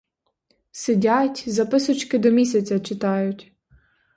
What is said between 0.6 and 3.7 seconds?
Сидять, записочки до місяця читають.